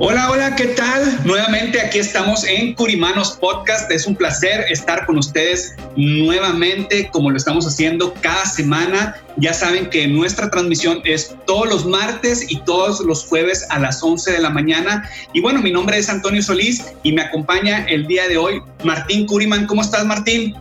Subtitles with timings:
[0.00, 1.18] Hola, hola, ¿qué tal?
[1.24, 3.90] Nuevamente aquí estamos en Curimanos Podcast.
[3.90, 9.16] Es un placer estar con ustedes nuevamente como lo estamos haciendo cada semana.
[9.38, 14.00] Ya saben que nuestra transmisión es todos los martes y todos los jueves a las
[14.00, 15.10] 11 de la mañana.
[15.32, 19.26] Y bueno, mi nombre es Antonio Solís y me acompaña el día de hoy Martín
[19.26, 19.66] Curiman.
[19.66, 20.54] ¿Cómo estás, Martín?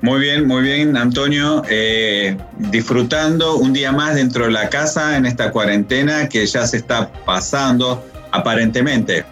[0.00, 1.62] Muy bien, muy bien, Antonio.
[1.70, 6.78] Eh, disfrutando un día más dentro de la casa en esta cuarentena que ya se
[6.78, 9.24] está pasando aparentemente,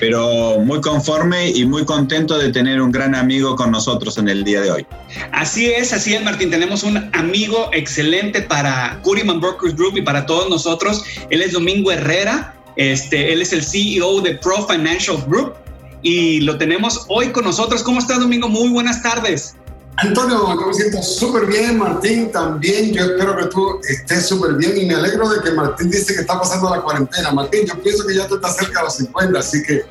[0.00, 4.44] pero muy conforme y muy contento de tener un gran amigo con nosotros en el
[4.44, 4.86] día de hoy.
[5.32, 6.50] Así es, así es, Martín.
[6.50, 11.04] Tenemos un amigo excelente para Curiman Brokers Group y para todos nosotros.
[11.30, 12.54] Él es Domingo Herrera.
[12.76, 15.54] Este, él es el CEO de Pro Financial Group
[16.02, 17.82] y lo tenemos hoy con nosotros.
[17.82, 18.48] ¿Cómo estás, Domingo?
[18.48, 19.56] Muy buenas tardes.
[20.00, 24.78] Antonio, yo me siento súper bien, Martín también, yo espero que tú estés súper bien
[24.78, 27.32] y me alegro de que Martín dice que está pasando la cuarentena.
[27.32, 29.84] Martín, yo pienso que ya tú estás cerca de los 50, así que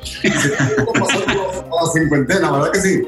[0.98, 3.02] pasando a la cincuentena, ¿verdad que sí?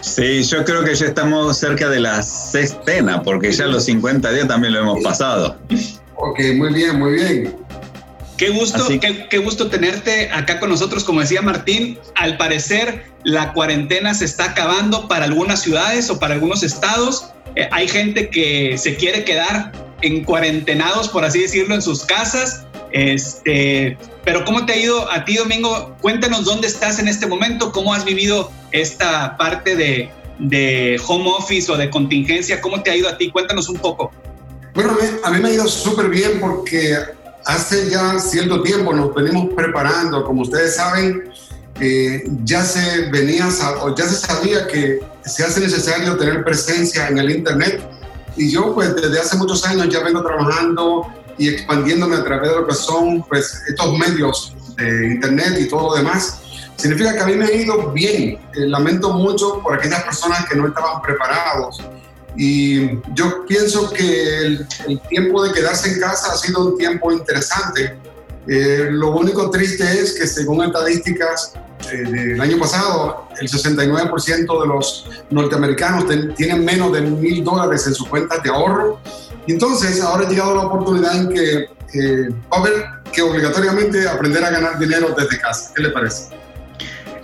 [0.00, 4.48] Sí, yo creo que ya estamos cerca de la sextena, porque ya los 50 días
[4.48, 5.56] también lo hemos pasado.
[6.16, 7.63] Ok, muy bien, muy bien.
[8.36, 8.88] Qué gusto,
[9.30, 11.04] qué, gusto tenerte acá con nosotros.
[11.04, 16.34] Como decía Martín, al parecer la cuarentena se está acabando para algunas ciudades o para
[16.34, 17.26] algunos estados.
[17.54, 19.72] Eh, hay gente que se quiere quedar
[20.02, 22.66] en cuarentenados, por así decirlo, en sus casas.
[22.90, 25.96] Este, pero ¿cómo te ha ido a ti, Domingo?
[26.00, 31.70] Cuéntanos dónde estás en este momento, cómo has vivido esta parte de, de home office
[31.70, 34.10] o de contingencia, cómo te ha ido a ti, cuéntanos un poco.
[34.74, 36.98] Bueno, a mí me ha ido súper bien porque
[37.44, 41.30] hace ya cierto tiempo nos venimos preparando, como ustedes saben,
[41.80, 43.48] eh, ya se venía
[43.96, 47.82] ya se sabía que se hace necesario tener presencia en el Internet
[48.36, 51.06] y yo pues desde hace muchos años ya vengo trabajando
[51.36, 55.90] y expandiéndome a través de lo que son pues estos medios de Internet y todo
[55.90, 56.40] lo demás.
[56.76, 58.38] Significa que a mí me ha ido bien.
[58.54, 61.80] Eh, lamento mucho por aquellas personas que no estaban preparados
[62.36, 64.66] y yo pienso que el,
[65.08, 67.96] tiempo de quedarse en casa ha sido un tiempo interesante.
[68.46, 71.54] Eh, lo único triste es que según estadísticas
[71.92, 76.04] eh, del año pasado, el 69% de los norteamericanos
[76.36, 79.00] tienen menos de mil dólares en sus cuentas de ahorro.
[79.46, 84.44] Entonces ahora ha llegado la oportunidad en que eh, va a haber que obligatoriamente aprender
[84.44, 85.70] a ganar dinero desde casa.
[85.74, 86.43] ¿Qué le parece?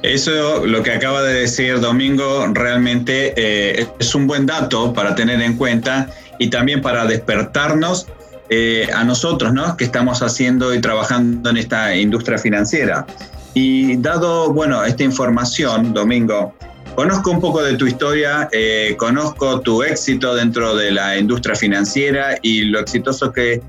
[0.03, 5.43] Eso, lo que acaba de decir Domingo, realmente eh, es un buen dato para tener
[5.43, 8.07] en cuenta y también para despertarnos
[8.49, 9.77] eh, a nosotros, ¿no?
[9.77, 13.07] Que estamos haciendo y trabajando en esta industria financiera.
[13.53, 16.55] Y dado, bueno, esta información, Domingo,
[16.95, 22.39] conozco un poco de tu historia, eh, conozco tu éxito dentro de la industria financiera
[22.41, 23.61] y lo exitoso que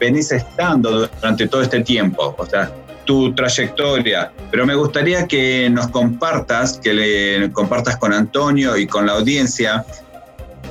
[0.00, 2.34] venís estando durante todo este tiempo.
[2.38, 2.72] O sea,
[3.06, 9.06] tu trayectoria, pero me gustaría que nos compartas, que le compartas con Antonio y con
[9.06, 9.86] la audiencia,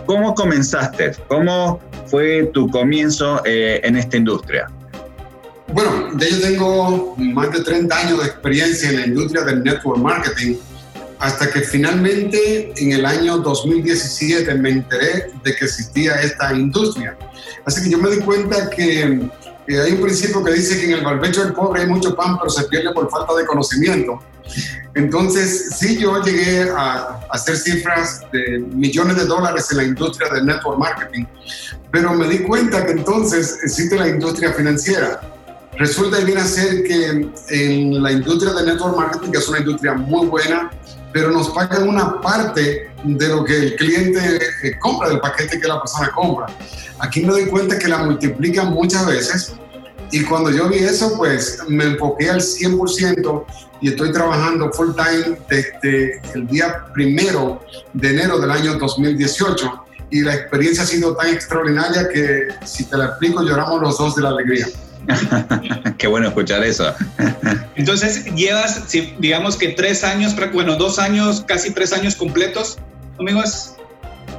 [0.06, 1.14] ¿cómo comenzaste?
[1.28, 4.70] ¿Cómo fue tu comienzo eh, en esta industria?
[5.74, 10.58] Bueno, yo tengo más de 30 años de experiencia en la industria del network marketing,
[11.20, 17.18] hasta que finalmente en el año 2017 me enteré de que existía esta industria.
[17.66, 19.28] Así que yo me di cuenta que
[19.68, 22.50] hay un principio que dice que en el barbecho del pobre hay mucho pan, pero
[22.50, 24.22] se pierde por falta de conocimiento.
[24.94, 30.46] Entonces, sí, yo llegué a, hacer cifras de millones de dólares en la industria del
[30.46, 31.26] network marketing,
[31.92, 35.20] pero me di cuenta que entonces existe la industria financiera.
[35.78, 39.60] Resulta y viene a ser que en la industria del network marketing, que es una
[39.60, 40.72] industria muy buena,
[41.16, 44.20] pero nos pagan una parte de lo que el cliente
[44.64, 46.48] eh, compra, del paquete que la persona compra.
[47.00, 49.54] Aquí me doy cuenta que la multiplican muchas veces
[50.12, 53.46] y cuando yo vi eso, pues me enfoqué al 100%
[53.80, 57.62] y estoy trabajando full time desde el día primero
[57.94, 62.98] de enero del año 2018 y la experiencia ha sido tan extraordinaria que si te
[62.98, 64.68] la explico lloramos los dos de la alegría.
[65.98, 66.94] Qué bueno escuchar eso.
[67.76, 72.78] Entonces, llevas, digamos que tres años, bueno, dos años, casi tres años completos,
[73.20, 73.76] amigos.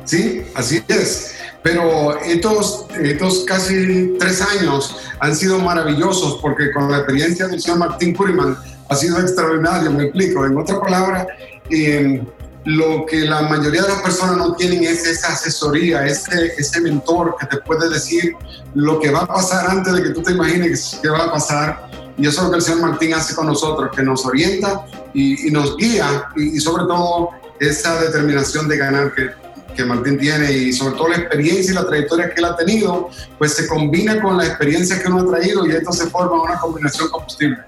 [0.04, 1.34] Sí, así es.
[1.62, 7.78] Pero estos, estos casi tres años han sido maravillosos porque con la experiencia del señor
[7.78, 8.56] Martín Kuriman
[8.88, 10.46] ha sido extraordinario, me explico.
[10.46, 11.26] En otra palabra,
[11.70, 12.22] eh,
[12.66, 17.36] lo que la mayoría de las personas no tienen es esa asesoría, ese, ese mentor
[17.38, 18.34] que te puede decir
[18.74, 21.88] lo que va a pasar antes de que tú te imagines que va a pasar.
[22.18, 24.84] Y eso es lo que el señor Martín hace con nosotros, que nos orienta
[25.14, 27.30] y, nos guía y, sobre todo
[27.60, 29.30] esa determinación de ganar que,
[29.76, 33.10] que Martín tiene y sobre todo la experiencia y la trayectoria que él ha tenido,
[33.38, 36.58] pues se combina con la experiencia que uno ha traído y esto se forma una
[36.58, 37.58] combinación combustible.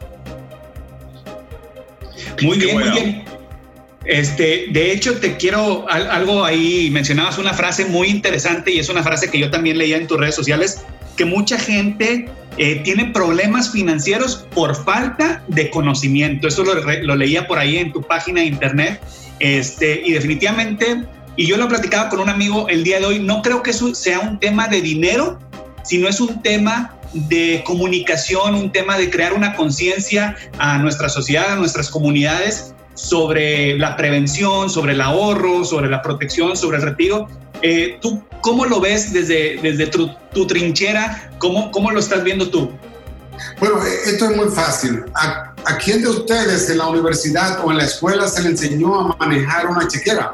[2.42, 3.37] Muy bien, muy bien.
[4.08, 9.02] Este, de hecho, te quiero algo ahí, mencionabas una frase muy interesante y es una
[9.02, 10.80] frase que yo también leía en tus redes sociales,
[11.18, 12.26] que mucha gente
[12.56, 16.48] eh, tiene problemas financieros por falta de conocimiento.
[16.48, 18.98] Eso lo, leía por ahí en tu página de internet.
[19.40, 21.04] Este, y definitivamente,
[21.36, 24.20] y yo lo platicaba con un amigo el día de hoy, no creo que sea
[24.20, 25.38] un tema de dinero,
[25.84, 31.52] sino es un tema de comunicación, un tema de crear una conciencia a nuestra sociedad,
[31.52, 37.28] a nuestras comunidades sobre la prevención, sobre el ahorro, sobre la protección, sobre el retiro.
[37.62, 41.30] Eh, ¿Tú cómo lo ves desde, desde tu, trinchera?
[41.38, 42.72] ¿Cómo, ¿Cómo lo estás viendo tú?
[43.60, 45.04] Bueno, eh, esto es muy fácil.
[45.14, 49.00] ¿A, ¿A, quién de ustedes en la universidad o en la escuela se le enseñó
[49.00, 50.32] a manejar una chequera?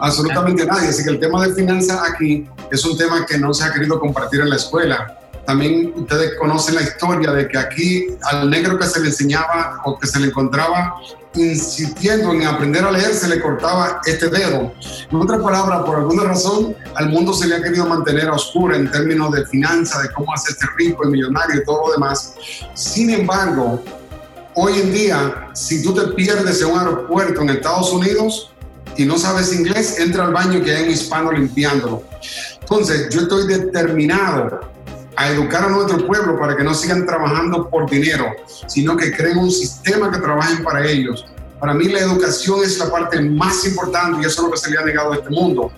[0.00, 0.88] Absolutamente nadie.
[0.88, 3.98] Así que el tema de finanzas aquí es un tema que no se ha querido
[3.98, 5.18] compartir en la escuela.
[5.46, 9.98] También ustedes conocen la historia de que aquí al negro que se le enseñaba o
[9.98, 10.94] que se le encontraba
[11.34, 14.72] insistiendo en aprender a leer, se le cortaba este dedo.
[15.10, 18.76] En otras palabras, por alguna razón, al mundo se le ha querido mantener a oscura
[18.76, 22.34] en términos de finanzas, de cómo hacerse rico y millonario y todo lo demás.
[22.74, 23.82] Sin embargo,
[24.54, 28.50] hoy en día, si tú te pierdes en un aeropuerto en Estados Unidos
[28.96, 32.02] y no sabes inglés, entra al baño que hay un hispano limpiándolo.
[32.60, 34.60] Entonces, yo estoy determinado
[35.18, 38.36] a educar a nuestro pueblo para que no sigan trabajando por dinero,
[38.68, 41.26] sino que creen un sistema que trabajen para ellos.
[41.58, 44.70] Para mí la educación es la parte más importante y eso es lo que se
[44.70, 45.72] le ha negado a este mundo.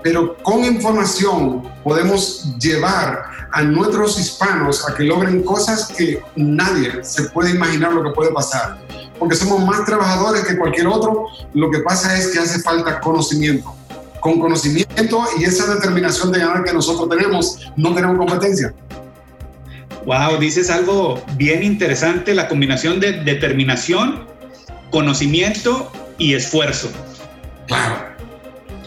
[0.00, 7.24] Pero con información podemos llevar a nuestros hispanos a que logren cosas que nadie se
[7.30, 8.78] puede imaginar lo que puede pasar.
[9.18, 13.74] Porque somos más trabajadores que cualquier otro, lo que pasa es que hace falta conocimiento.
[14.20, 18.72] Con conocimiento y esa determinación de ganar que nosotros tenemos, no tenemos competencia.
[20.06, 24.26] Wow, dices algo bien interesante, la combinación de determinación,
[24.90, 26.90] conocimiento y esfuerzo.
[27.66, 28.14] Claro.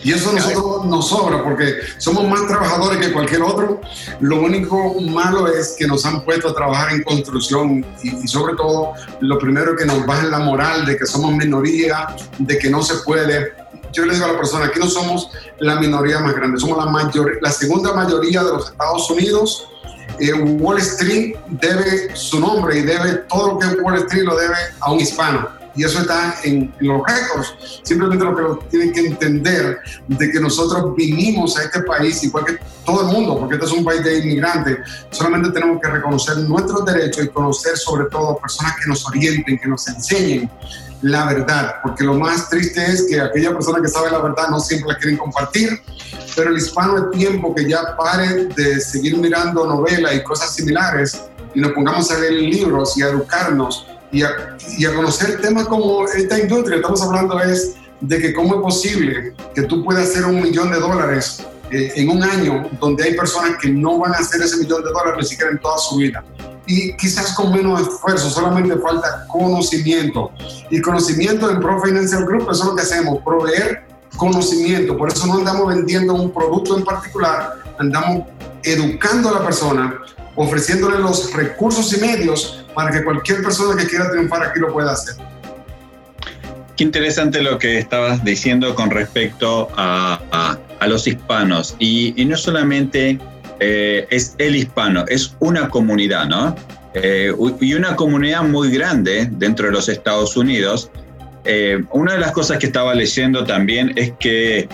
[0.03, 3.81] Y eso a nosotros nos sobra porque somos más trabajadores que cualquier otro.
[4.19, 8.93] Lo único malo es que nos han puesto a trabajar en construcción y, sobre todo
[9.21, 12.97] lo primero que nos baja la moral de que somos minoría, de que no se
[13.05, 13.53] puede.
[13.91, 16.91] Yo le digo a la persona, aquí no somos la minoría más grande, somos la,
[16.91, 19.67] mayor, la segunda mayoría de los Estados Unidos
[20.19, 24.37] eh, Wall Street debe su nombre y debe todo lo que es Wall Street lo
[24.37, 25.47] debe a un hispano.
[25.75, 27.81] Y eso está en, los récords.
[27.83, 32.57] Simplemente lo que tienen que entender de que nosotros vinimos a este país, igual que
[32.83, 34.79] todo el mundo, porque este es un país de inmigrantes,
[35.11, 39.67] solamente tenemos que reconocer nuestros derechos y conocer sobre todo personas que nos orienten, que
[39.67, 40.49] nos enseñen
[41.01, 44.59] la verdad, porque lo más triste es que aquella persona que sabe la verdad no
[44.59, 45.81] siempre la quieren compartir,
[46.35, 51.21] pero el hispano es tiempo que ya pare de seguir mirando novelas y cosas similares
[51.53, 55.67] y nos pongamos a leer libros y a educarnos y a, y a conocer temas
[55.67, 56.77] como esta industria.
[56.77, 60.79] Estamos hablando es de que cómo es posible que tú puedas hacer un millón de
[60.79, 64.83] dólares eh, en un año donde hay personas que no van a hacer ese millón
[64.83, 66.23] de dólares ni siquiera en toda su vida
[66.67, 70.31] y quizás con menos esfuerzo, solamente falta conocimiento.
[70.69, 73.85] Y conocimiento en Pro Financial Group, eso es lo que hacemos, proveer
[74.17, 74.97] conocimiento.
[74.97, 78.27] Por eso no andamos vendiendo un producto en particular, andamos
[78.63, 79.97] educando a la persona,
[80.35, 84.91] ofreciéndole los recursos y medios para que cualquier persona que quiera triunfar aquí lo pueda
[84.91, 85.15] hacer.
[86.75, 91.75] Qué interesante lo que estabas diciendo con respecto a, a, los hispanos.
[91.79, 93.19] Y, y no solamente
[93.59, 96.55] eh, es el hispano, es una comunidad, ¿no?
[96.93, 100.89] Eh, y una comunidad muy grande dentro de los Estados Unidos.
[101.45, 104.67] Eh, una de las cosas que estaba leyendo también es que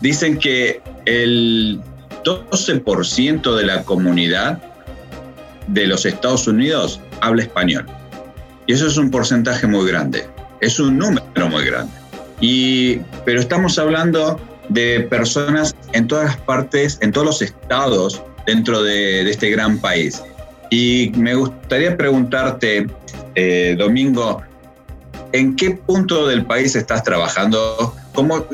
[0.00, 1.80] dicen que el
[2.24, 4.62] 12% de la comunidad
[5.68, 7.86] de los Estados Unidos habla español.
[8.66, 10.26] Y eso es un porcentaje muy grande,
[10.60, 11.92] es un número muy grande.
[12.40, 18.82] Y, pero estamos hablando de personas en todas las partes, en todos los estados dentro
[18.82, 20.22] de, este gran país.
[20.70, 22.86] Y me gustaría preguntarte,
[23.34, 24.42] eh, Domingo,
[25.32, 27.94] ¿en qué punto del país estás trabajando?
[28.14, 28.44] ¿Cómo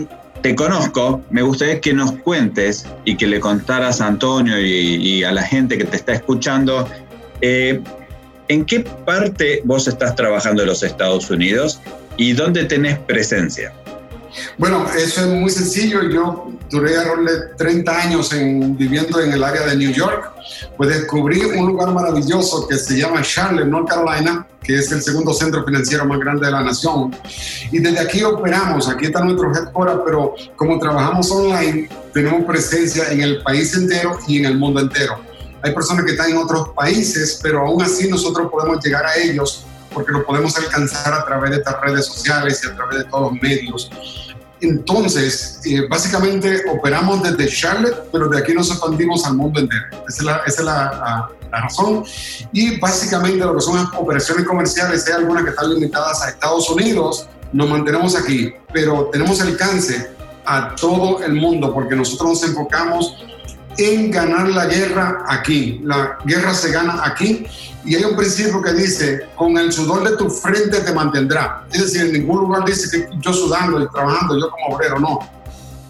[0.43, 1.23] te conozco?
[1.31, 5.79] Me gustaría que nos cuentes y que le contaras a Antonio y, a la gente
[5.79, 6.89] que te está escuchando,
[7.41, 7.81] eh,
[8.49, 11.81] ¿en qué parte vos estás trabajando en los Estados Unidos
[12.17, 13.73] y dónde tenés presencia?
[14.57, 16.03] Bueno, eso es muy sencillo.
[16.09, 20.33] Yo duré de 30 años en, viviendo en el área de New York.
[20.77, 25.33] Pues descubrí un lugar maravilloso que se llama Charlotte, North Carolina, que es el segundo
[25.33, 27.15] centro financiero más grande de la nación.
[27.71, 33.21] Y desde aquí operamos, aquí está nuestro headquarter, pero como trabajamos online, tenemos presencia en
[33.21, 35.19] el país entero y en el mundo entero.
[35.63, 39.65] Hay personas que están en otros países, pero aún así nosotros podemos llegar a ellos
[39.93, 43.33] porque lo podemos alcanzar a través de estas redes sociales y a través de todos
[43.33, 43.91] los medios.
[44.61, 49.85] Entonces, eh, básicamente operamos desde Charlotte, pero de aquí nos expandimos al mundo entero.
[50.09, 52.05] Esa es, la, esa es la, la, razón.
[52.53, 57.27] Y básicamente lo que son operaciones comerciales, hay algunas que están limitadas a Estados Unidos,
[57.53, 60.11] nos mantenemos aquí, pero tenemos alcance
[60.45, 63.15] a todo el mundo porque nosotros nos enfocamos
[63.77, 65.81] en ganar la guerra aquí.
[65.85, 67.47] La guerra se gana aquí
[67.85, 71.65] y hay un principio que dice, con el sudor de tu frente te mantendrá.
[71.73, 75.21] Es decir, en ningún lugar dice que yo sudando y trabajando, yo como obrero, no.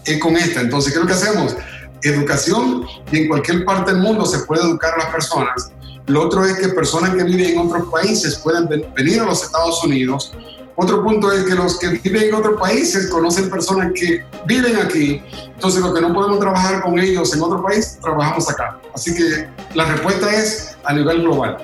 [0.05, 0.61] Es con esta.
[0.61, 1.55] Entonces, ¿qué es lo que hacemos?
[2.01, 5.71] Educación y en cualquier parte del mundo se puede educar a las personas.
[6.07, 9.83] Lo otro es que personas que viven en otros países pueden venir a los Estados
[9.83, 10.31] Unidos
[10.79, 15.21] otro punto es que los que viven en otros países conocen personas que viven aquí.
[15.53, 18.79] Entonces, lo que no podemos trabajar con ellos en otro país, trabajamos acá.
[18.95, 21.57] Así que la respuesta es a nivel global.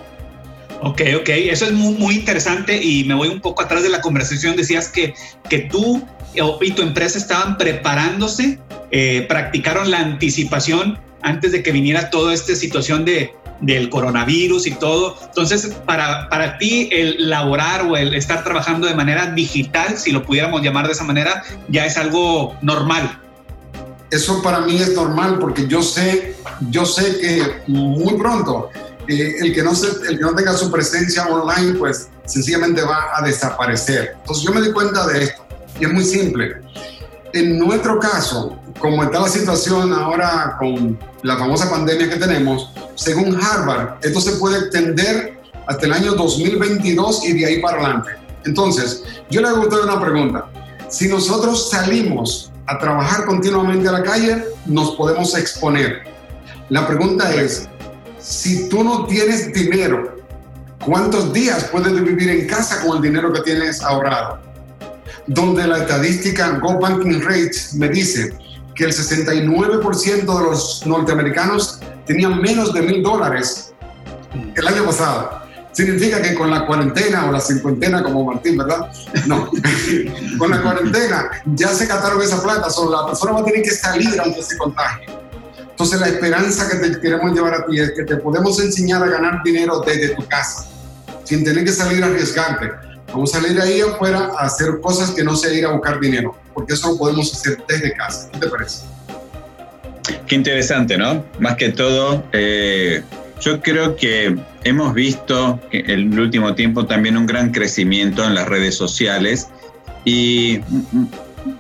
[0.82, 4.02] Ok, ok, eso es muy, muy interesante y me voy un poco atrás de la
[4.02, 4.58] conversación.
[4.58, 5.14] Decías que,
[5.50, 6.06] que tú
[6.62, 8.60] y tu empresa estaban preparándose,
[8.92, 14.72] eh, practicaron la anticipación antes de que viniera toda esta situación de, del coronavirus y
[14.72, 15.18] todo.
[15.24, 20.24] Entonces, para, para ti el laborar o el estar trabajando de manera digital, si lo
[20.24, 23.22] pudiéramos llamar de esa manera, ya es algo normal.
[24.12, 26.36] Eso para mí es normal porque yo sé,
[26.70, 28.70] yo sé que muy pronto
[29.08, 33.18] eh, el, que no se, el que no tenga su presencia online, pues sencillamente va
[33.18, 34.16] a desaparecer.
[34.20, 35.46] Entonces yo me di cuenta de esto
[35.80, 36.62] y es muy simple.
[37.36, 43.38] En nuestro caso, como está la situación ahora con la famosa pandemia que tenemos, según
[43.44, 45.38] Harvard, esto se puede extender
[45.68, 48.12] hasta el año 2022 y de ahí para adelante.
[48.46, 50.46] Entonces, yo le hago usted una pregunta.
[50.88, 56.04] Si nosotros salimos a trabajar continuamente a la calle, nos podemos exponer.
[56.70, 57.68] La pregunta es,
[58.18, 60.16] si tú no tienes dinero,
[60.86, 64.45] ¿cuántos días puedes vivir en casa con el dinero que tienes ahorrado?
[65.28, 68.34] Donde la estadística Go Banking Rates me dice
[68.76, 73.74] que el 69% de los norteamericanos tenían menos de mil dólares
[74.56, 75.46] el año pasado.
[75.72, 78.90] Significa que con la cuarentena o la cincuentena, como Martín, ¿verdad?
[79.26, 79.50] No,
[80.38, 83.72] con la cuarentena ya se gastaron esa plata, solo la persona va a tener que
[83.72, 85.08] salir aunque se contagie.
[85.60, 89.08] Entonces la esperanza que te queremos llevar a ti es que te podemos enseñar a
[89.08, 90.66] ganar dinero desde tu casa,
[91.26, 92.72] sin tener que salir a arriesgarte.
[93.16, 96.36] Vamos a salir ahí afuera a hacer cosas que no sea ir a buscar dinero,
[96.54, 98.30] porque eso lo podemos hacer desde casa.
[98.34, 98.84] ¿Qué te parece?
[100.28, 101.24] Qué interesante, ¿no?
[101.40, 103.02] Más que todo, eh,
[103.40, 108.50] yo creo que hemos visto en el último tiempo también un gran crecimiento en las
[108.50, 109.48] redes sociales
[110.04, 110.60] y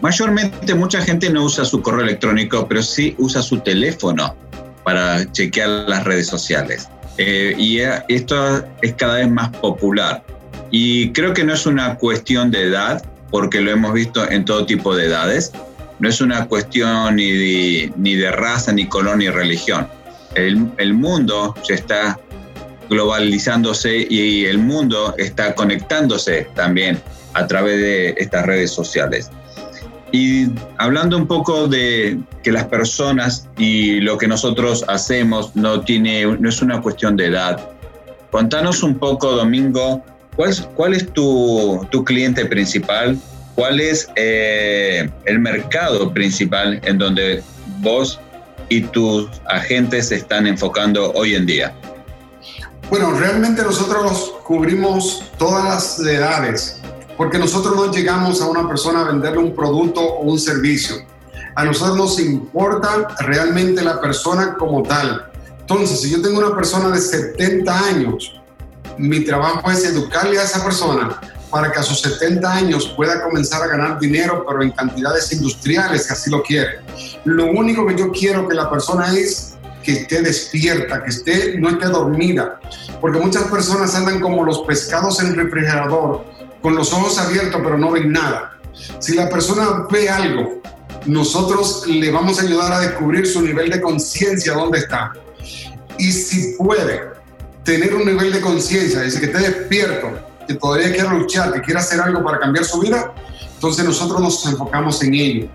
[0.01, 4.35] mayormente mucha gente no usa su correo electrónico, pero sí usa su teléfono
[4.83, 6.89] para chequear las redes sociales.
[7.17, 7.79] Eh, y
[8.13, 10.21] esto es cada vez más popular.
[10.71, 14.65] Y creo que no es una cuestión de edad, porque lo hemos visto en todo
[14.65, 15.51] tipo de edades.
[15.99, 19.87] No es una cuestión ni de, ni de raza, ni color, ni religión.
[20.35, 22.19] El, el mundo se está
[22.89, 27.01] globalizándose y el mundo está conectándose también
[27.33, 29.29] a través de estas redes sociales.
[30.11, 36.25] Y hablando un poco de que las personas y lo que nosotros hacemos no, tiene,
[36.25, 37.69] no es una cuestión de edad,
[38.31, 40.03] contanos un poco, Domingo,
[40.35, 43.17] ¿Cuál, es tu, cliente principal?
[43.55, 47.41] ¿Cuál es eh, el mercado principal en donde
[47.79, 48.19] vos
[48.67, 51.73] y tus agentes se están enfocando hoy en día?
[52.89, 56.81] Bueno, realmente nosotros cubrimos todas las edades,
[57.15, 60.97] porque nosotros no llegamos a una persona a venderle un producto o un servicio.
[61.55, 65.31] A nosotros nos importa realmente la persona como tal.
[65.61, 68.33] Entonces, si yo tengo una persona de 70 años
[68.97, 73.63] mi trabajo es educarle a esa persona para que a sus 70 años pueda comenzar
[73.63, 76.79] a ganar dinero, pero en cantidades industriales, que así lo quiere.
[77.23, 81.69] Lo único que yo quiero que la persona es que esté despierta, que esté, no
[81.69, 82.59] esté dormida.
[82.99, 86.25] Porque muchas personas andan como los pescados en el refrigerador,
[86.61, 88.57] con los ojos abiertos, pero no ven nada.
[88.99, 90.61] Si la persona ve algo,
[91.05, 95.13] nosotros le vamos a ayudar a descubrir su nivel de conciencia, dónde está.
[95.97, 97.14] Y si puede
[97.65, 100.11] tener un nivel de conciencia, decir, que esté despierto,
[100.47, 103.13] que todavía quiera luchar, que quiera hacer algo para cambiar su vida,
[103.55, 105.47] entonces nosotros nos enfocamos en ello.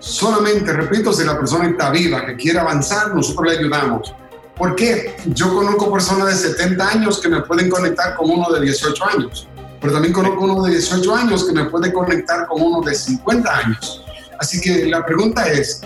[0.00, 4.12] Solamente, repito, si la persona está viva, que quiere avanzar, nosotros le ayudamos.
[4.56, 5.16] ¿Por qué?
[5.26, 9.48] Yo conozco personas de 70 años que me pueden conectar con uno de 18 años,
[9.80, 13.56] pero también conozco uno de 18 años que me puede conectar con uno de 50
[13.56, 14.04] años.
[14.40, 15.82] Así que la pregunta es,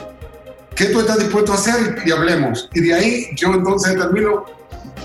[0.74, 2.02] ¿qué tú estás dispuesto a hacer?
[2.06, 2.68] Y hablemos.
[2.72, 4.57] Y de ahí yo entonces determino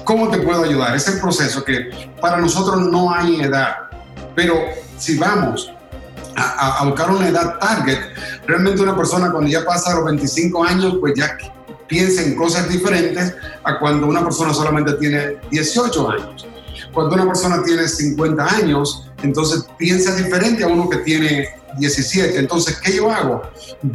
[0.03, 0.95] cómo te puedo ayudar.
[0.95, 3.75] Es el proceso que para nosotros no hay edad,
[4.36, 4.55] pero
[4.98, 5.72] si vamos
[6.36, 8.00] a, buscar una edad target.
[8.48, 11.38] Realmente una persona cuando ya pasa los 25 años, pues ya
[11.88, 16.48] piensa en cosas diferentes a cuando una persona solamente tiene 18 años.
[16.91, 22.38] Cuando una persona tiene 50 años, entonces piensa diferente a uno que tiene 17.
[22.38, 23.41] Entonces, ¿qué yo hago?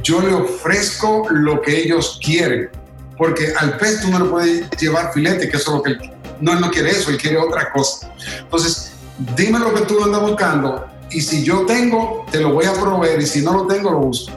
[0.03, 2.71] Yo le ofrezco lo que ellos quieren.
[3.19, 6.13] Porque al pez tú no le puedes llevar filete, que eso es lo que él,
[6.41, 8.13] no, quiere eso, él quiere otra cosa.
[8.41, 8.93] Entonces,
[9.37, 13.21] dime lo que tú andas buscando y si yo tengo, te lo voy a proveer
[13.21, 14.33] y si no lo tengo, lo uso.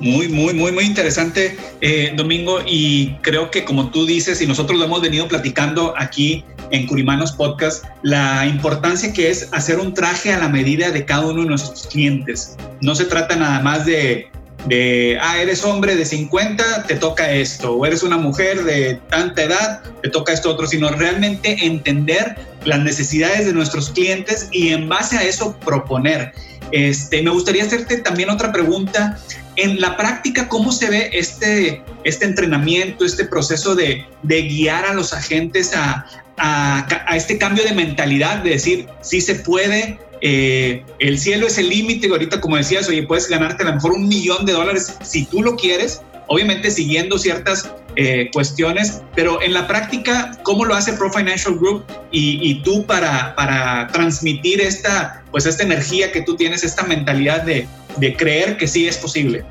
[0.00, 2.60] Muy, muy, muy, muy interesante, eh, Domingo.
[2.64, 7.32] Y creo que como tú dices, y nosotros lo hemos venido platicando aquí en Curimanos
[7.32, 11.48] Podcast, la importancia que es hacer un traje a la medida de cada uno de
[11.48, 12.56] nuestros clientes.
[12.80, 14.30] No se trata nada más de
[14.66, 19.44] de, ah, eres hombre de 50, te toca esto, o eres una mujer de tanta
[19.44, 24.88] edad, te toca esto otro, sino realmente entender las necesidades de nuestros clientes y en
[24.88, 26.32] base a eso proponer.
[26.72, 29.18] Este, me gustaría hacerte también otra pregunta.
[29.56, 34.92] En la práctica, ¿cómo se ve este, este entrenamiento, este proceso de, de guiar a
[34.92, 40.84] los agentes a, a, a, este cambio de mentalidad, de decir, sí se puede, eh,
[40.98, 44.08] el cielo es el límite, ahorita como decías, oye, puedes ganarte a lo mejor un
[44.08, 49.66] millón de dólares si tú lo quieres, obviamente siguiendo ciertas eh, cuestiones, pero en la
[49.66, 55.62] práctica, ¿cómo lo hace Pro Financial Group y, tú para, para, transmitir esta, pues esta
[55.62, 57.66] energía que tú tienes, esta mentalidad de,
[57.96, 59.44] de creer que sí es posible?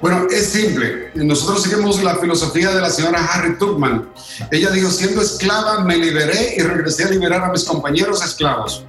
[0.00, 1.10] Bueno, es simple.
[1.14, 4.08] Nosotros seguimos la filosofía de la señora Harry Tubman.
[4.50, 8.84] Ella dijo, siendo esclava, me liberé y regresé a liberar a mis compañeros esclavos.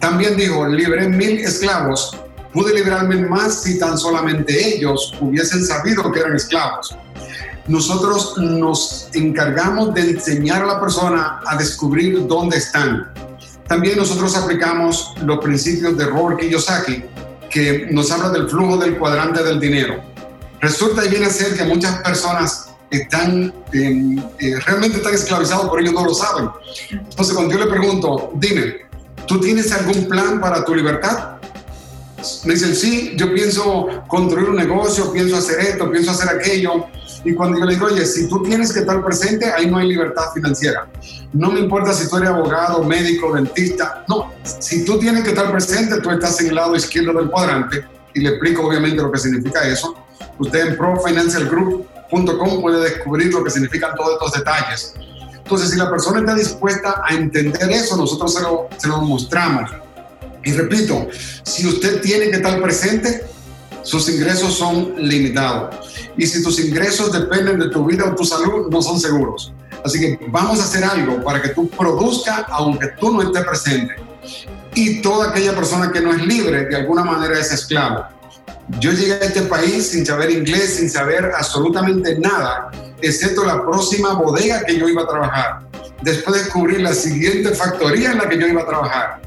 [0.00, 2.16] También dijo, libré mil esclavos,
[2.52, 6.96] pude librarme más si tan solamente ellos hubiesen sabido que eran esclavos.
[7.68, 13.12] Nosotros nos encargamos de enseñar a la persona a descubrir dónde están.
[13.68, 17.04] También nosotros aplicamos los principios de Robert Kiyosaki,
[17.50, 20.02] que nos habla del flujo del cuadrante del dinero.
[20.60, 25.92] Resulta y viene a ser que muchas personas están eh, realmente están esclavizados, pero ellos
[25.92, 26.50] no lo saben.
[26.90, 28.89] Entonces, cuando yo le pregunto, dime,
[29.30, 31.36] ¿Tú tienes algún plan para tu libertad?
[32.46, 36.86] Me dicen, sí, yo pienso construir un negocio, pienso hacer esto, pienso hacer aquello.
[37.24, 39.86] Y cuando yo le digo, oye, si tú tienes que estar presente, ahí no hay
[39.86, 40.88] libertad financiera.
[41.32, 44.04] No me importa si tú eres abogado, médico, dentista.
[44.08, 47.84] No, si tú tienes que estar presente, tú estás en el lado izquierdo del cuadrante.
[48.12, 49.94] Y le explico obviamente lo que significa eso.
[50.40, 54.94] Usted en profinancialgroup.com puede descubrir lo que significan todos estos detalles.
[55.50, 59.68] Entonces, si la persona está dispuesta a entender eso, nosotros se lo, se lo mostramos.
[60.44, 61.08] Y repito,
[61.42, 63.26] si usted tiene que estar presente,
[63.82, 65.74] sus ingresos son limitados.
[66.16, 69.52] Y si tus ingresos dependen de tu vida o tu salud, no son seguros.
[69.84, 73.96] Así que vamos a hacer algo para que tú produzca aunque tú no estés presente.
[74.76, 78.04] Y toda aquella persona que no es libre, de alguna manera es esclavo.
[78.78, 82.70] Yo llegué a este país sin saber inglés, sin saber absolutamente nada,
[83.02, 85.60] excepto la próxima bodega que yo iba a trabajar.
[86.02, 89.20] Después descubrí la siguiente factoría en la que yo iba a trabajar.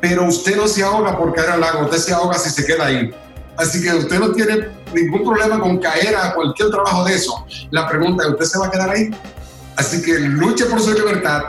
[0.00, 2.86] Pero usted no se ahoga por caer al lago, usted se ahoga si se queda
[2.86, 3.14] ahí.
[3.56, 7.44] Así que usted no tiene ningún problema con caer a cualquier trabajo de eso.
[7.70, 9.10] La pregunta es, ¿usted se va a quedar ahí?
[9.76, 11.42] Así que luche por su libertad,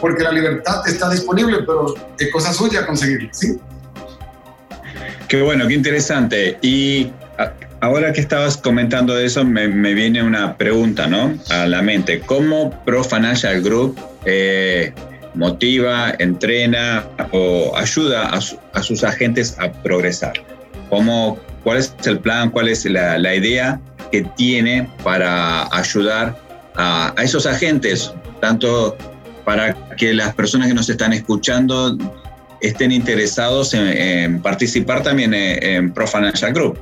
[0.00, 3.58] porque la libertad está disponible, pero es cosa suya conseguirla, ¿sí?
[5.28, 6.58] Qué bueno, qué interesante.
[6.62, 7.08] Y
[7.80, 11.36] ahora que estabas comentando eso, me, viene una pregunta ¿no?
[11.50, 12.20] a la mente.
[12.20, 14.92] ¿Cómo Pro Financial Group eh,
[15.34, 20.32] motiva, entrena o ayuda a, sus agentes a progresar?
[20.88, 23.78] ¿Cómo, ¿Cuál es el plan, cuál es la, idea
[24.10, 26.34] que tiene para ayudar
[26.74, 28.96] a, a esos agentes, tanto
[29.44, 31.98] para que las personas que nos están escuchando
[32.60, 36.78] estén interesados en, participar también en, Pro Financial Group.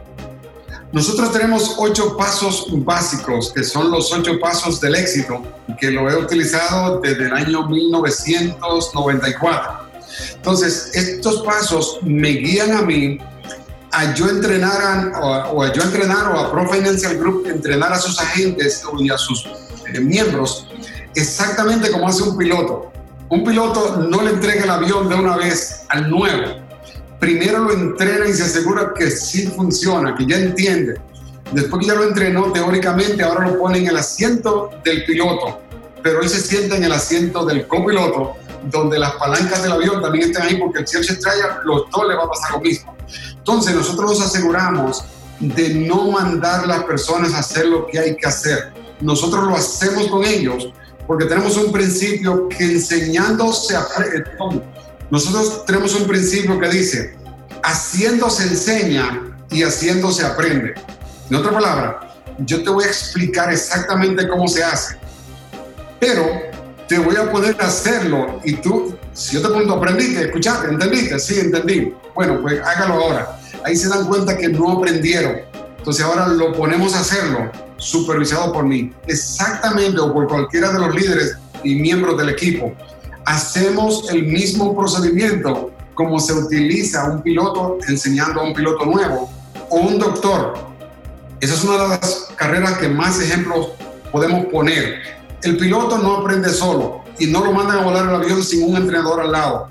[0.93, 5.43] Nosotros tenemos ocho pasos básicos, que son los ocho pasos del éxito,
[5.79, 9.87] que lo he utilizado desde el año 1994.
[10.37, 13.19] Entonces, estos pasos me guían a mí
[13.93, 18.21] a yo entrenar o, a yo entrenar o a Pro Financial Group entrenar a sus
[18.21, 19.47] agentes y a sus
[19.93, 20.67] eh, miembros
[21.15, 22.93] exactamente como hace un piloto.
[23.29, 26.61] Un piloto no le entrega el avión de una vez al nuevo.
[27.19, 31.01] Primero lo entrena y se asegura que sí funciona, que ya entiende.
[31.51, 35.61] Después que ya lo entrenó teóricamente, ahora lo pone en el asiento del piloto,
[36.03, 38.35] pero él se sienta en el asiento del copiloto,
[38.71, 42.09] donde las palancas del avión también están ahí, porque si él se estrella, los dos
[42.09, 42.97] le va a pasar lo mismo.
[43.39, 45.05] Entonces, nosotros nos aseguramos
[45.41, 48.73] de no mandar a las personas a hacer lo que hay que hacer.
[49.01, 50.73] Nosotros lo hacemos con ellos
[51.07, 54.25] porque tenemos un principio que enseñando se aprende.
[55.11, 57.16] Nosotros tenemos un principio que dice,
[57.62, 60.75] haciendo se enseña y haciendo se aprende.
[61.31, 62.01] En otra palabra,
[62.38, 64.97] yo te voy a explicar exactamente cómo se hace,
[66.01, 66.25] pero
[66.88, 70.27] te voy a poder hacerlo y tú, si yo te pregunto, ¿aprendiste?
[70.27, 70.69] ¿Escuchaste?
[70.69, 71.19] ¿Entendiste?
[71.19, 71.95] Sí, entendí.
[72.14, 73.38] Bueno, pues hágalo ahora.
[73.64, 75.37] Ahí se dan cuenta que no aprendieron.
[75.79, 77.51] Entonces ahora lo ponemos a hacerlo
[77.87, 82.75] supervisado por mí, exactamente o por cualquiera de los líderes y miembros del equipo.
[83.25, 89.31] Hacemos el mismo procedimiento como se utiliza un piloto enseñando a un piloto nuevo
[89.70, 90.55] o un doctor.
[91.40, 93.68] Esa es una de las carreras que más ejemplos
[94.11, 95.01] podemos poner.
[95.42, 98.77] El piloto no aprende solo y no lo mandan a volar el avión sin un
[98.77, 99.70] entrenador al lado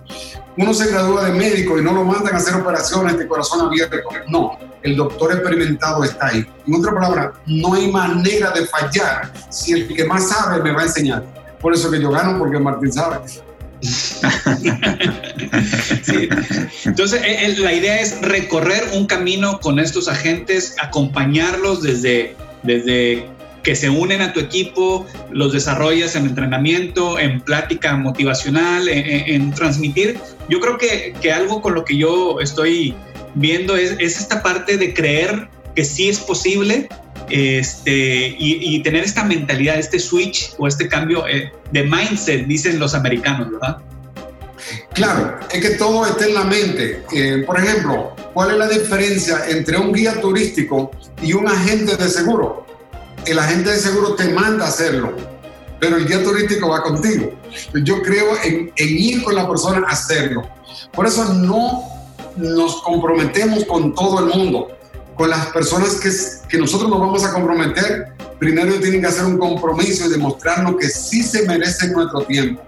[0.58, 3.98] uno se gradúa de médico y no lo mandan a hacer operaciones de corazón abierto.
[4.28, 6.46] No, el doctor experimentado está ahí.
[6.68, 10.82] En otra palabra, no hay manera de fallar si el que más sabe me va
[10.82, 11.24] a enseñar.
[11.60, 13.18] Por eso que yo gano, porque Martín sabe.
[16.86, 23.26] Entonces, eh, eh, la idea es recorrer un camino con estos agentes, acompañarlos desde, desde
[23.64, 30.20] que se unen a tu equipo, los desarrollas en entrenamiento, en plática motivacional, en, transmitir.
[30.48, 32.96] Yo creo que, que, algo con lo que yo estoy
[33.36, 36.90] viendo es, es, esta parte de creer que sí es posible
[37.30, 42.94] este, y, tener esta mentalidad, este switch o este cambio eh, de mindset, dicen los
[42.94, 43.78] americanos, ¿verdad?
[44.94, 47.04] Claro, es que todo está en la mente.
[47.14, 52.10] Eh, por ejemplo, ¿cuál es la diferencia entre un guía turístico y un agente de
[52.10, 52.66] seguro?
[53.26, 55.16] el agente de seguro te manda a hacerlo,
[55.80, 57.34] pero el guía turístico va contigo.
[57.74, 60.48] Yo creo en, ir con la persona a hacerlo.
[60.92, 61.84] Por eso no
[62.38, 64.68] nos comprometemos con todo el mundo.
[65.16, 66.10] Con las personas que,
[66.50, 70.90] que nosotros nos vamos a comprometer, primero tienen que hacer un compromiso y demostrarnos que
[70.90, 72.62] sí se merecen nuestro tiempo.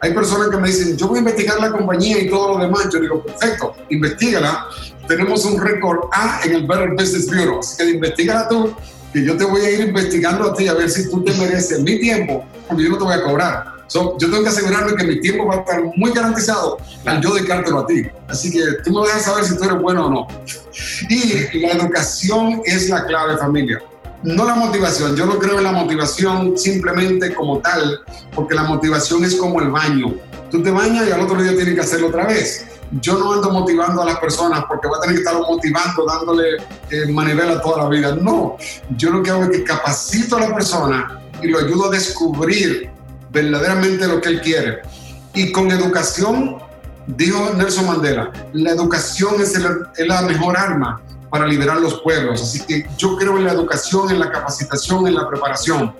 [0.00, 2.88] Hay personas que me dicen, yo voy a investigar la compañía y todo lo demás.
[2.92, 4.66] Yo digo, perfecto, investigala.
[5.06, 8.74] Tenemos un récord A en el Better Business Bureau, así que investigala tú
[9.12, 11.80] que yo te voy a ir investigando a ti a ver si tú te mereces
[11.80, 13.77] mi tiempo, porque yo no te voy a cobrar.
[13.88, 17.80] Yo tengo que asegurarme que mi tiempo va a estar muy garantizado al yo dedicártelo
[17.80, 18.06] a ti.
[18.28, 20.28] Así que tú me dejas saber si tú eres bueno o no.
[21.08, 23.82] Y la educación es la clave, familia.
[24.22, 25.16] No la motivación.
[25.16, 28.00] Yo no creo en la motivación simplemente como tal,
[28.34, 30.14] porque la motivación es como el baño.
[30.50, 32.66] Tú te bañas y al otro día tienes que hacerlo otra vez
[33.00, 36.56] yo no ando motivando a las personas porque voy a tener que estarlo motivando, dándole
[36.90, 38.14] eh, manivela toda la vida.
[38.14, 38.56] No,
[38.96, 42.90] yo lo que hago es que capacito a la persona y lo ayudo a descubrir
[43.42, 44.80] verdaderamente lo que él quiere.
[45.34, 46.58] Y con educación,
[47.06, 52.42] dijo Nelson Mandela, la educación es, es la mejor arma para liberar los pueblos.
[52.42, 55.94] Así que yo creo en la educación, en la capacitación, en la preparación.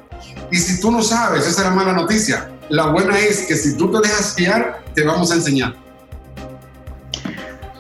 [0.51, 2.51] Y si tú no sabes, esa es la mala noticia.
[2.69, 5.75] La buena es que si tú te dejas guiar, te vamos a enseñar.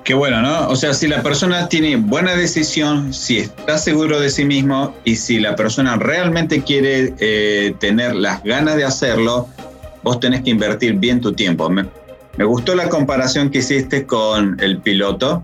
[0.08, 0.70] Qué bueno, ¿no?
[0.70, 5.16] O sea, si la persona tiene buena decisión, si está seguro de sí mismo y
[5.16, 9.50] si la persona realmente quiere eh, tener las ganas de hacerlo,
[10.02, 11.68] vos tenés que invertir bien tu tiempo.
[11.68, 11.84] Me,
[12.38, 15.42] gustó la comparación que hiciste con el piloto,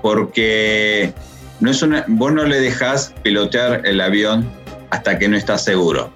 [0.00, 1.12] porque
[1.60, 4.50] no es una, vos no le dejás pilotear el avión
[4.88, 6.10] hasta que no está seguro.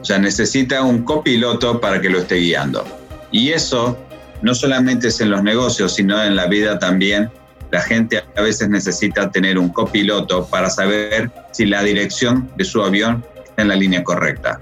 [0.00, 2.84] O sea, necesita un copiloto para que lo esté guiando.
[3.32, 3.98] Y eso
[4.44, 7.30] no solamente es en los negocios, sino en la vida también.
[7.70, 12.82] La gente a veces necesita tener un copiloto para saber si la dirección de su
[12.82, 14.60] avión está en la línea correcta.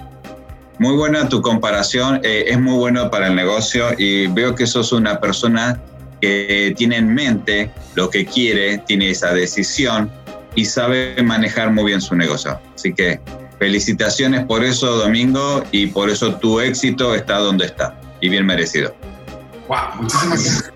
[0.79, 4.93] Muy buena tu comparación, eh, es muy bueno para el negocio y veo que sos
[4.93, 5.81] una persona
[6.21, 10.09] que tiene en mente lo que quiere, tiene esa decisión
[10.55, 12.59] y sabe manejar muy bien su negocio.
[12.77, 13.21] Así que
[13.59, 18.95] felicitaciones por eso, Domingo, y por eso tu éxito está donde está y bien merecido
[19.97, 20.73] muchísimas gracias.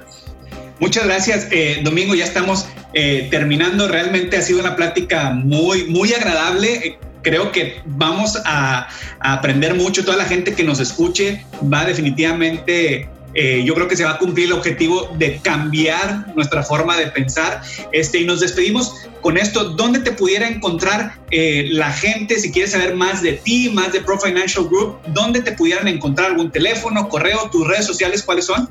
[0.79, 2.15] Muchas gracias, eh, Domingo.
[2.15, 3.89] Ya estamos eh, terminando.
[3.89, 8.87] Realmente ha sido una plática muy, muy agradable creo que vamos a,
[9.19, 10.05] aprender mucho.
[10.05, 14.19] Toda la gente que nos escuche va definitivamente eh, yo creo que se va a
[14.19, 17.61] cumplir el objetivo de cambiar nuestra forma de pensar.
[17.93, 19.65] Este, y nos despedimos con esto.
[19.65, 24.01] ¿Dónde te pudiera encontrar eh, la gente si quieres saber más de ti, más de
[24.01, 24.97] Pro Financial Group?
[25.09, 28.23] ¿Dónde te pudieran encontrar algún teléfono, correo, tus redes sociales?
[28.23, 28.71] ¿Cuáles son?